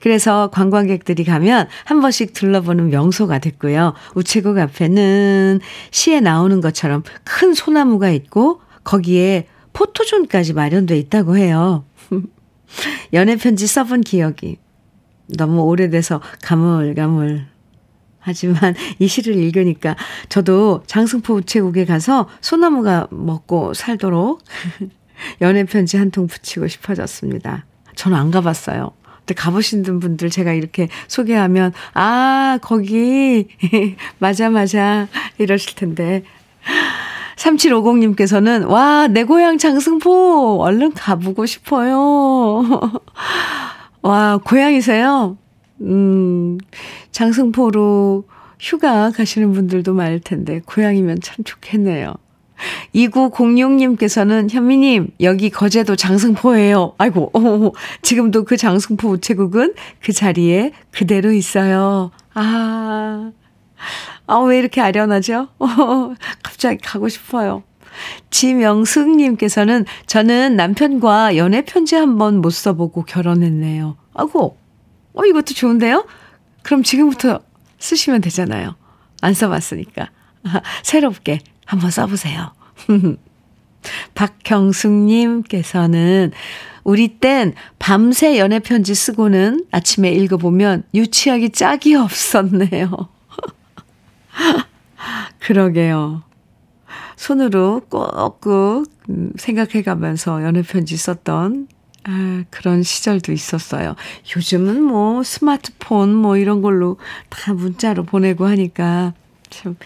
[0.00, 3.94] 그래서 관광객들이 가면 한 번씩 둘러보는 명소가 됐고요.
[4.14, 9.46] 우체국 앞에는 시에 나오는 것처럼 큰 소나무가 있고 거기에
[9.76, 11.84] 포토존까지 마련돼 있다고 해요.
[13.12, 14.56] 연애 편지 써본 기억이
[15.36, 17.46] 너무 오래돼서 가물가물
[18.18, 19.94] 하지만 이 시를 읽으니까
[20.30, 24.42] 저도 장승포 우체국에 가서 소나무가 먹고 살도록
[25.42, 27.66] 연애 편지 한 통 붙이고 싶어졌습니다.
[27.94, 28.92] 저는 안 가봤어요.
[29.34, 33.48] 가보신 분들 제가 이렇게 소개하면, 아, 거기,
[34.20, 35.08] 맞아, 맞아,
[35.38, 36.22] 이러실 텐데.
[37.36, 42.64] 3750님께서는, 와, 내 고향 장승포, 얼른 가보고 싶어요.
[44.02, 45.36] 와, 고향이세요?
[45.82, 46.58] 음,
[47.12, 48.24] 장승포로
[48.58, 52.14] 휴가 가시는 분들도 많을 텐데, 고향이면 참 좋겠네요.
[52.94, 56.94] 2906님께서는 현미님, 여기 거제도 장승포예요.
[56.96, 62.10] 아이고, 어, 지금도 그 장승포 우체국은 그 자리에 그대로 있어요.
[62.32, 63.32] 아,
[64.26, 65.48] 아, 왜 이렇게 아련하죠?
[65.58, 65.66] 어,
[66.42, 67.62] 갑자기 가고 싶어요.
[68.30, 73.96] 지명숙님께서는 저는 남편과 연애 편지 한 번 못 써보고 결혼했네요.
[74.14, 74.56] 아이고,
[75.14, 76.06] 어, 이것도 좋은데요?
[76.62, 77.40] 그럼 지금부터
[77.78, 78.74] 쓰시면 되잖아요.
[79.22, 80.10] 안 써봤으니까.
[80.82, 82.52] 새롭게 한번 써보세요.
[84.14, 86.32] 박경숙님께서는
[86.84, 93.08] 우리 땐 밤새 연애 편지 쓰고는 아침에 읽어보면 유치하기 짝이 없었네요.
[95.40, 96.22] 그러게요.
[97.16, 98.86] 손으로 꼭꼭
[99.36, 101.68] 생각해 가면서 연애편지 썼던
[102.04, 103.96] 아, 그런 시절도 있었어요.
[104.36, 109.14] 요즘은 뭐 스마트폰 뭐 이런 걸로 다 문자로 보내고 하니까
[109.50, 109.76] 참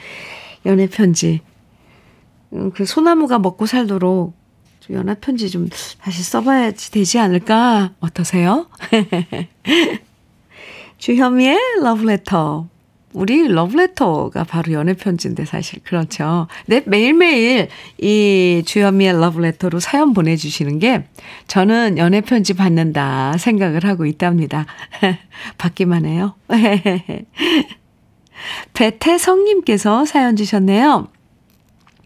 [0.66, 1.40] 연애편지
[2.52, 4.34] 음, 그 소나무가 먹고 살도록
[4.90, 5.68] 연애편지 좀
[6.00, 7.92] 다시 써봐야지 되지 않을까?
[8.00, 8.66] 어떠세요?
[10.98, 12.68] 주현미의 러브레터.
[13.12, 16.46] 우리 러브레터가 바로 연애편지인데 사실 그렇죠.
[16.66, 17.68] 네, 매일매일
[17.98, 21.04] 이 주현미의 러브레터로 사연 보내주시는 게
[21.48, 24.66] 저는 연애편지 받는다 생각을 하고 있답니다.
[25.58, 26.34] 받기만 해요.
[28.74, 31.08] 배태성님께서 사연 주셨네요.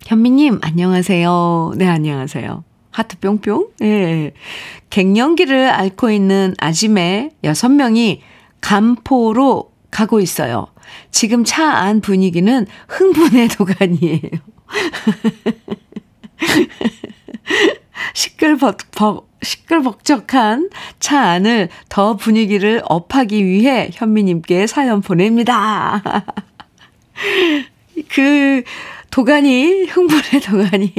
[0.07, 1.75] 현미님, 안녕하세요.
[1.77, 2.64] 네, 안녕하세요.
[2.90, 3.69] 하트 뿅뿅.
[3.83, 4.33] 예.
[4.90, 8.21] 갱년기를 앓고 있는 아지매 6명이
[8.61, 10.67] 간포로 가고 있어요.
[11.11, 14.20] 지금 차 안 분위기는 흥분의 도가니예요.
[18.14, 18.79] 시끌벅,
[19.42, 20.70] 시끌벅적한
[21.01, 26.03] 차 안을 더 분위기를 업하기 위해 현미님께 사연 보냅니다.
[28.09, 28.62] 그
[29.11, 30.92] 도가니, 흥분의 도가니.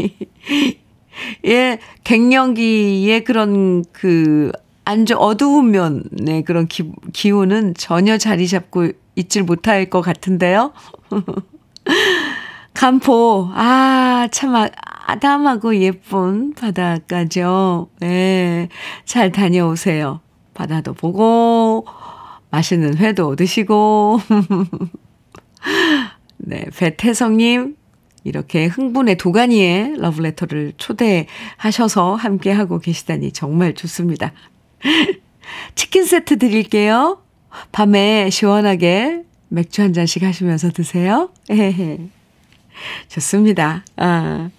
[1.45, 4.52] 예, 갱년기의 그런 그,
[4.86, 10.71] 안저 어두운 면의 그런 기, 기운은 전혀 자리 잡고 있질 못할 것 같은데요.
[12.74, 14.69] 간포, 아, 참 아,
[15.08, 17.89] 아담하고 예쁜 바닷가죠.
[18.04, 18.69] 예,
[19.06, 20.19] 잘 다녀오세요.
[20.54, 21.86] 바다도 보고,
[22.52, 24.19] 맛있는 회도 드시고.
[26.38, 27.76] 네, 배태성님,
[28.26, 34.34] 이렇게 흥분의 도가니에 러브레터를 초대하셔서 함께하고 계시다니 정말 좋습니다.
[35.76, 37.21] 치킨 세트 드릴게요.
[37.71, 41.32] 밤에 시원하게 맥주 한 잔씩 하시면서 드세요.
[43.08, 43.86] 좋습니다.
[43.95, 44.50] 아.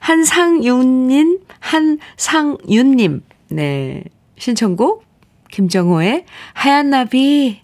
[0.00, 4.02] 한상윤님, 한상윤님, 네.
[4.36, 5.04] 신청곡,
[5.50, 7.60] 김정호의 하얀 나비.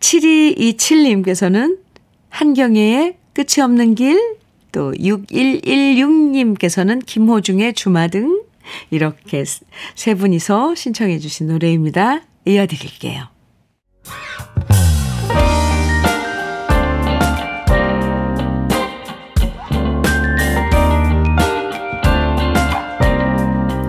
[0.00, 1.78] 7227님께서는
[2.28, 4.36] 한경애의 끝이 없는 길,
[4.72, 8.45] 또 6116님께서는 김호중의 주마등,
[8.90, 9.44] 이렇게
[9.94, 12.22] 세 분이서 신청해 주신 노래입니다.
[12.44, 13.28] 이어드릴게요.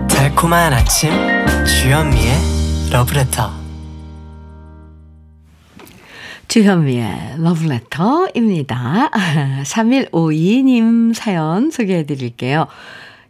[0.09, 1.11] 달콤한 아침
[1.65, 2.33] 주현미의
[2.91, 3.67] 러브레터
[6.47, 9.11] 주현미의 러브레터입니다.
[9.63, 12.67] 3152님 사연 소개해 드릴게요.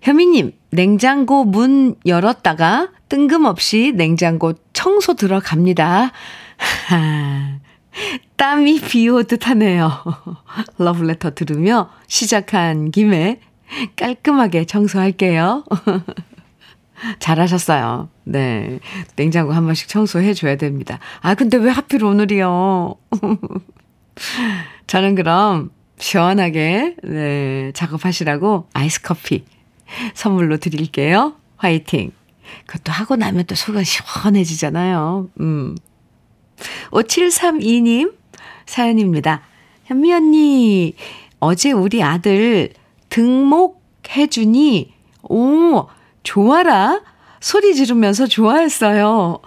[0.07, 6.13] 현미님, 냉장고 문 열었다가 뜬금없이 냉장고 청소 들어갑니다.
[8.37, 9.91] 땀이 비 오듯 하네요.
[10.77, 13.41] 러브레터 들으며 시작한 김에
[13.97, 15.65] 깔끔하게 청소할게요.
[17.19, 18.08] 잘하셨어요.
[18.23, 18.79] 네.
[19.17, 20.99] 냉장고 한 번씩 청소해 줘야 됩니다.
[21.19, 22.95] 아, 근데 왜 하필 오늘이요?
[24.87, 29.43] 저는 그럼 시원하게, 네, 작업하시라고 아이스 커피
[30.13, 31.35] 선물로 드릴게요.
[31.58, 32.12] 화이팅.
[32.65, 35.29] 그것도 하고 나면 또 속은 시원해지잖아요.
[35.42, 35.75] 음.
[36.92, 38.13] 5732님
[38.65, 39.42] 사연입니다.
[39.85, 40.96] 현미 언니,
[41.40, 42.71] 어제 우리 아들
[43.10, 45.88] 등목해주니, 오,
[46.23, 47.02] 좋아라.
[47.40, 49.40] 소리 지르면서 좋아했어요.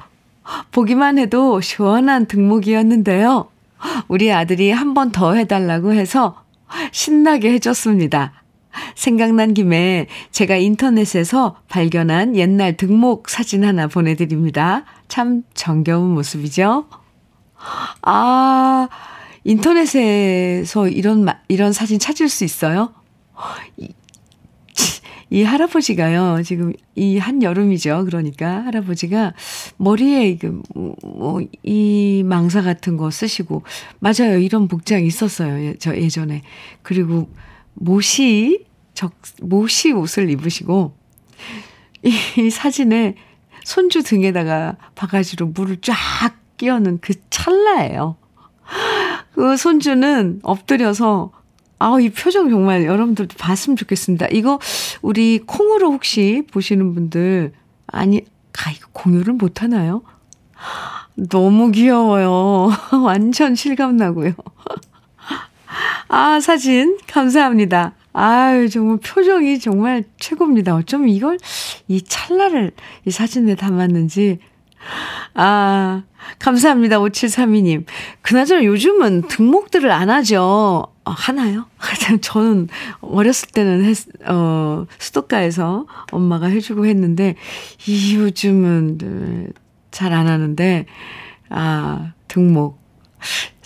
[0.72, 3.48] 보기만 해도 시원한 등목이었는데요.
[4.08, 6.42] 우리 아들이 한 번 더 해달라고 해서
[6.92, 8.39] 신나게 해줬습니다.
[8.94, 14.84] 생각난 김에 제가 인터넷에서 발견한 옛날 등목 사진 하나 보내드립니다.
[15.08, 16.86] 참 정겨운 모습이죠?
[18.02, 18.88] 아,
[19.44, 22.92] 인터넷에서 이런, 이런 사진 찾을 수 있어요?
[23.76, 23.88] 이,
[25.30, 28.04] 이 할아버지가요, 지금 이 한여름이죠.
[28.04, 29.32] 그러니까 할아버지가
[29.76, 30.38] 머리에
[30.74, 33.62] 뭐, 이 망사 같은 거 쓰시고,
[34.00, 34.38] 맞아요.
[34.38, 35.64] 이런 복장 있었어요.
[35.64, 36.42] 예, 저 예전에.
[36.82, 37.28] 그리고
[37.80, 40.94] 모시, 적, 모시 옷을 입으시고,
[42.04, 43.16] 이, 이 사진에
[43.64, 45.96] 손주 등에다가 바가지로 물을 쫙
[46.56, 48.16] 끼얹는 그 찰나예요.
[49.34, 51.32] 그 손주는 엎드려서
[51.78, 54.26] 아, 이 표정 정말 여러분들도 봤으면 좋겠습니다.
[54.32, 54.58] 이거
[55.00, 57.52] 우리 콩으로 혹시 보시는 분들
[57.86, 58.20] 아니,
[58.58, 60.02] 아 이거 공유를 못 하나요?
[61.14, 62.68] 너무 귀여워요.
[63.02, 64.34] 완전 실감 나고요.
[66.12, 67.92] 아, 사진 감사합니다.
[68.12, 70.74] 아유, 정말 표정이 정말 최고입니다.
[70.74, 71.38] 어쩜 이걸
[71.86, 72.72] 이 찰나를
[73.06, 74.40] 이 사진에 담았는지
[75.34, 76.02] 아,
[76.40, 76.98] 감사합니다.
[76.98, 77.84] 5732님.
[78.22, 80.88] 그나저나 요즘은 등목들을 안 하죠.
[81.04, 81.66] 어, 하나요?
[82.22, 82.66] 저는
[83.00, 83.96] 어렸을 때는 했,
[84.26, 87.36] 어, 수도가에서 엄마가 해주고 했는데,
[87.86, 89.46] 이 요즘은 네,
[89.92, 90.86] 잘안 하는데,
[91.50, 92.80] 아, 등목.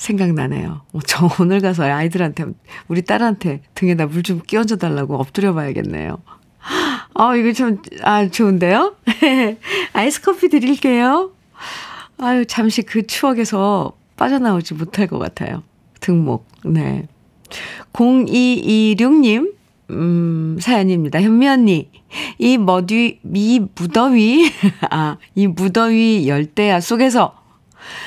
[0.05, 0.83] 생각나네요.
[0.93, 2.45] 어, 저 오늘 가서 아이들한테,
[2.89, 6.19] 우리 딸한테 등에다 물 좀 끼얹어 달라고 엎드려 봐야겠네요.
[7.15, 8.95] 아, 이거 좀, 아, 좋은데요?
[9.93, 11.31] 아이스 커피 드릴게요.
[12.19, 15.63] 아유, 잠시 그 추억에서 빠져나오지 못할 것 같아요.
[16.01, 17.07] 등목, 네.
[17.93, 19.53] 0226님,
[19.91, 21.21] 음, 사연입니다.
[21.21, 21.91] 현미 언니,
[22.39, 24.51] 이 머디, 이 무더위,
[24.91, 27.37] 아, 이 무더위 열대야 속에서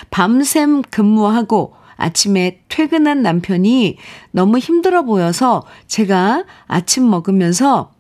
[0.10, 3.98] 밤샘 근무하고 아침에 퇴근한 남편이
[4.32, 7.92] 너무 힘들어 보여서 제가 아침 먹으면서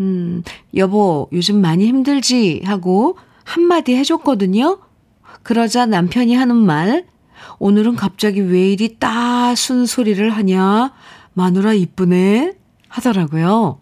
[0.00, 0.42] 음,
[0.76, 2.62] 여보, 요즘 많이 힘들지?
[2.64, 4.78] 하고 한마디 해줬거든요.
[5.42, 7.06] 그러자 남편이 하는 말,
[7.58, 10.92] 오늘은 갑자기 왜 이리 따순 소리를 하냐?
[11.32, 12.54] 마누라 이쁘네?
[12.88, 13.80] 하더라고요.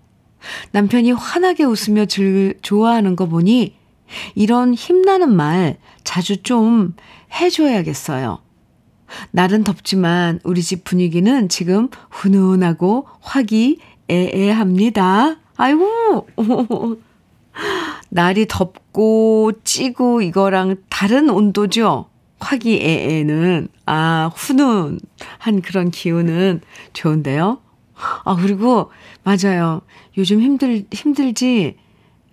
[0.72, 3.74] 남편이 환하게 웃으며 즐, 좋아하는 거 보니
[4.34, 6.94] 이런 힘나는 말 자주 좀
[7.32, 8.38] 해줘야겠어요.
[9.30, 14.66] 날은 덥지만 우리 집 분위기는 지금 훈훈하고 화기애애합니다.
[15.57, 16.28] 아이고,
[18.11, 22.09] 날이 덥고 찌고 이거랑 다른 온도죠?
[22.38, 26.61] 화기애애는, 아, 훈훈한 그런 기운은
[26.92, 27.59] 좋은데요?
[28.24, 28.90] 아, 그리고,
[29.24, 29.80] 맞아요.
[30.18, 31.76] 요즘 힘들, 힘들지?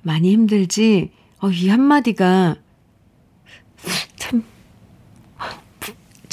[0.01, 1.11] 많이 힘들지?
[1.39, 2.55] 어, 이 한마디가
[4.17, 4.43] 참,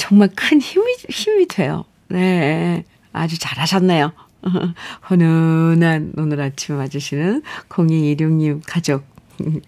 [0.01, 1.85] 정말 큰 힘이, 힘이 돼요.
[2.07, 2.83] 네.
[3.13, 4.11] 아주 잘하셨네요.
[5.03, 9.03] 훈훈한 오늘 아침 맞으시는 0216님 가족.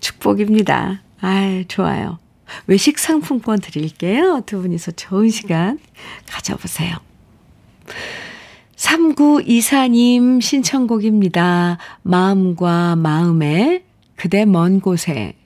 [0.00, 1.02] 축복입니다.
[1.20, 2.18] 아 좋아요.
[2.66, 4.42] 외식 상품권 드릴게요.
[4.44, 5.78] 두 분이서 좋은 시간
[6.28, 6.96] 가져보세요.
[8.74, 11.78] 3924님 신청곡입니다.
[12.02, 13.84] 마음과 마음에
[14.16, 15.36] 그대 먼 곳에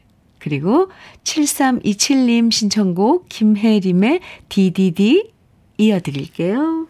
[0.49, 0.88] 그리고
[1.24, 5.30] 7327님 신청곡 김혜림의 DDD
[5.76, 6.86] 이어드릴게요.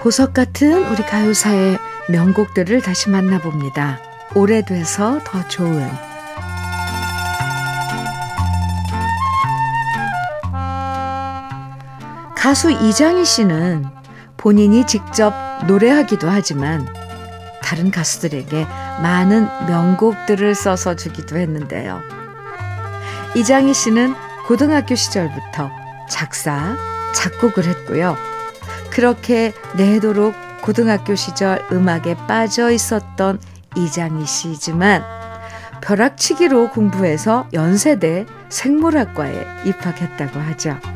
[0.00, 1.76] 보석 같은 우리 가요사의
[2.08, 4.00] 명곡들을 다시 만나봅니다.
[4.34, 5.86] 오래돼서 더 좋은
[12.46, 13.84] 가수 이장희 씨는
[14.36, 15.34] 본인이 직접
[15.66, 16.86] 노래하기도 하지만
[17.60, 18.64] 다른 가수들에게
[19.02, 22.00] 많은 명곡들을 써서 주기도 했는데요.
[23.34, 24.14] 이장희 씨는
[24.46, 25.70] 고등학교 시절부터
[26.08, 26.76] 작사,
[27.16, 28.16] 작곡을 했고요.
[28.90, 30.32] 그렇게 내도록
[30.62, 33.40] 고등학교 시절 음악에 빠져 있었던
[33.74, 35.02] 이장희 씨지만
[35.80, 40.95] 벼락치기로 공부해서 연세대 생물학과에 입학했다고 하죠.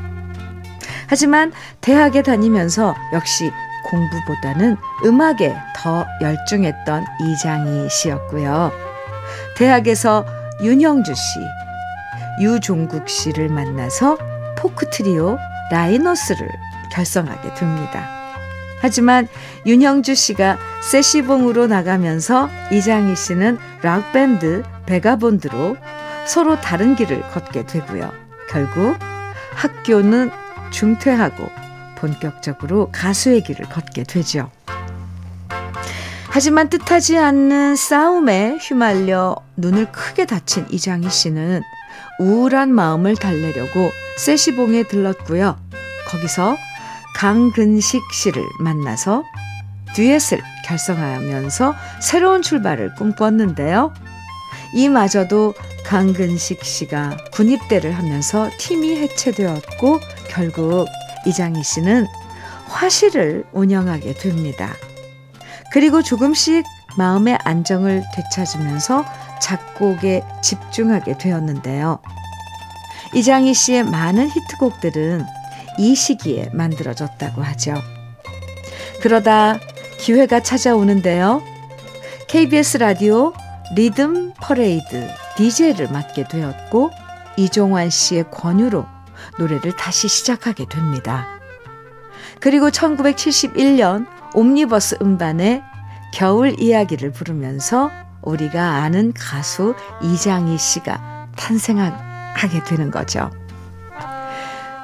[1.11, 3.51] 하지만 대학에 다니면서 역시
[3.91, 8.71] 공부보다는 음악에 더 열중했던 이장희 씨였고요.
[9.57, 10.25] 대학에서
[10.63, 11.41] 윤형주 씨,
[12.41, 14.19] 유종국 씨를 만나서
[14.57, 15.37] 포크 트리오
[15.73, 16.49] 라이너스를
[16.93, 18.09] 결성하게 됩니다.
[18.81, 19.27] 하지만
[19.67, 25.77] 윤형주 씨가 세시봉으로 나가면서 이장희 씨는 락밴드 베가본드로
[26.25, 28.13] 서로 다른 길을 걷게 되고요.
[28.49, 28.97] 결국
[29.55, 30.31] 학교는
[30.71, 31.49] 중퇴하고
[31.97, 34.51] 본격적으로 가수의 길을 걷게 되죠.
[36.29, 41.63] 하지만 뜻하지 않는 싸움에 휘말려 눈을 크게 다친 이장희 씨는
[42.21, 45.59] 우울한 마음을 달래려고 세시봉에 들렀고요.
[46.09, 46.57] 거기서
[47.17, 49.25] 강근식 씨를 만나서
[49.95, 53.93] 듀엣을 결성하면서 새로운 출발을 꿈꿨는데요.
[54.75, 55.55] 이마저도
[55.85, 60.87] 강근식 씨가 군입대를 하면서 팀이 해체되었고 결국
[61.27, 62.07] 이장희 씨는
[62.67, 64.75] 화실을 운영하게 됩니다.
[65.73, 66.65] 그리고 조금씩
[66.97, 69.05] 마음의 안정을 되찾으면서
[69.41, 72.01] 작곡에 집중하게 되었는데요.
[73.15, 75.25] 이장희 씨의 많은 히트곡들은
[75.79, 77.75] 이 시기에 만들어졌다고 하죠.
[79.01, 79.59] 그러다
[79.99, 81.43] 기회가 찾아오는데요.
[82.29, 83.33] KBS 라디오
[83.75, 86.91] 리듬 퍼레이드 DJ를 맡게 되었고
[87.37, 88.87] 이종환 씨의 권유로
[89.39, 91.27] 노래를 다시 시작하게 됩니다.
[92.41, 95.63] 그리고 1971년 옴니버스 음반에
[96.13, 97.91] 겨울 이야기를 부르면서
[98.23, 103.31] 우리가 아는 가수 이장희 씨가 탄생하게 되는 거죠.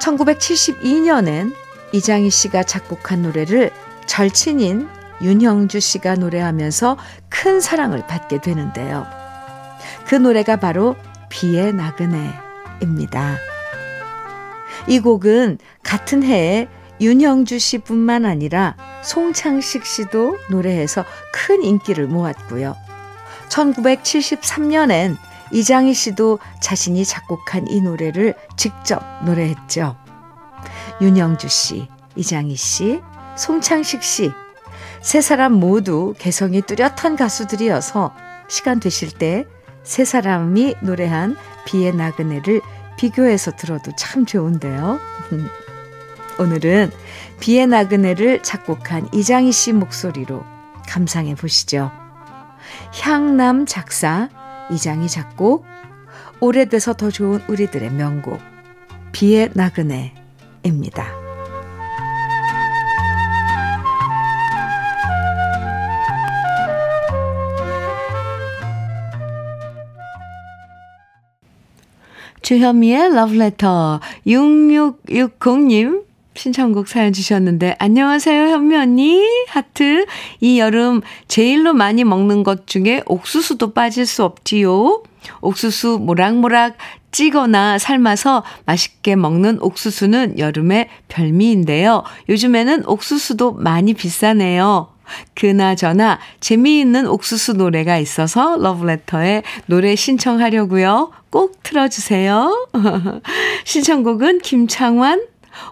[0.01, 1.55] 1972년엔
[1.93, 3.71] 이장희 씨가 작곡한 노래를
[4.07, 4.89] 절친인
[5.23, 6.97] 윤형주 씨가 노래하면서
[7.29, 9.07] 큰 사랑을 받게 되는데요.
[10.07, 10.97] 그 노래가 바로
[11.29, 13.37] 비의 나그네입니다.
[14.89, 16.69] 이 곡은 같은 해에
[17.01, 22.77] 윤형주 씨뿐만 아니라 송창식 씨도 노래해서 큰 인기를 모았고요.
[23.49, 25.17] 1973년엔
[25.53, 29.97] 이장희 씨도 자신이 작곡한 이 노래를 직접 노래했죠.
[31.01, 33.01] 윤영주 씨, 이장희 씨,
[33.37, 34.33] 송창식 씨,
[35.07, 38.13] 세 사람 모두 개성이 뚜렷한 가수들이어서
[38.49, 39.47] 시간 되실 때
[39.87, 42.61] 세 사람이 노래한 비의 나그네를
[42.99, 44.99] 비교해서 들어도 참 좋은데요.
[46.41, 46.91] 오늘은
[47.39, 50.45] 비의 나그네를 작곡한 이장희 씨 목소리로
[50.89, 51.93] 감상해 보시죠.
[53.01, 54.29] 향남 작사,
[54.73, 55.65] 이장희 작곡,
[56.41, 58.41] 오래돼서 더 좋은 우리들의 명곡,
[59.13, 61.26] 비의 나그네입니다.
[72.47, 76.05] 주현미의 러브레터 6660님
[76.37, 80.07] 신청곡 사연 주셨는데 안녕하세요 현미 언니 하트
[80.41, 85.03] 이 여름 제일로 많이 먹는 것 중에 옥수수도 빠질 수 없지요.
[85.41, 86.77] 옥수수 모락모락
[87.11, 92.05] 찌거나 삶아서 맛있게 먹는 옥수수는 여름의 별미인데요.
[92.29, 94.96] 요즘에는 옥수수도 많이 비싸네요.
[95.35, 101.11] 그나저나 재미있는 옥수수 노래가 있어서 러브레터에 노래 신청하려고요.
[101.31, 102.69] 꼭 틀어주세요.
[103.65, 105.23] 신청곡은 김창완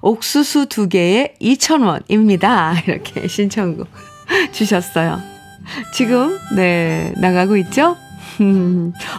[0.03, 2.75] 옥수수 두 개에 2,000원입니다.
[2.89, 3.89] 이렇게 신청곡
[4.53, 5.21] 주셨어요.
[5.95, 7.97] 지금, 네, 나가고 있죠?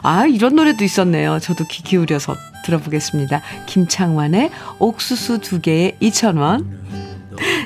[0.04, 1.40] 아, 이런 노래도 있었네요.
[1.40, 2.36] 저도 귀 기울여서
[2.66, 3.42] 들어보겠습니다.
[3.66, 6.85] 김창완의 옥수수 두 개에 2,000원.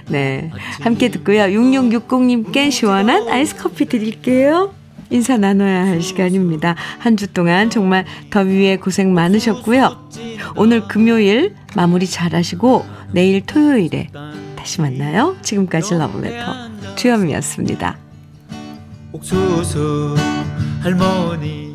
[0.10, 0.52] 네.
[0.82, 1.42] 함께 듣고요.
[1.44, 4.74] 6660님께 시원한 아이스 커피 드릴게요.
[5.12, 6.76] 인사 나눠야 할 시간입니다.
[7.00, 10.10] 한 주 동안 정말 더위에 고생 많으셨고요.
[10.56, 14.10] 오늘 금요일 마무리 잘 하시고 내일 토요일에
[14.56, 15.36] 다시 만나요.
[15.42, 17.98] 지금까지 러브레터 주현미였습니다.
[19.12, 20.16] 옥수수
[20.82, 21.69] 할머니